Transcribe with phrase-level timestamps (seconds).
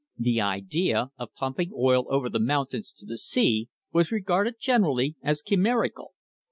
[0.17, 5.43] The idea of pumping oil over the mountains to the sea was regarded generally as
[5.43, 6.13] chimerical.